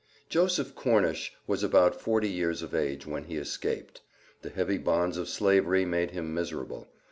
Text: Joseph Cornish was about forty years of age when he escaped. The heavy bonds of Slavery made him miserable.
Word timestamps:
Joseph 0.29 0.73
Cornish 0.73 1.31
was 1.45 1.61
about 1.61 2.01
forty 2.01 2.27
years 2.27 2.63
of 2.63 2.73
age 2.73 3.05
when 3.05 3.25
he 3.25 3.35
escaped. 3.37 4.01
The 4.41 4.49
heavy 4.49 4.79
bonds 4.79 5.15
of 5.15 5.29
Slavery 5.29 5.85
made 5.85 6.09
him 6.09 6.33
miserable. 6.33 6.87